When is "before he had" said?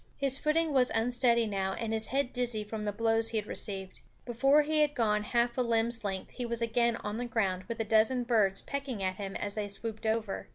4.25-4.95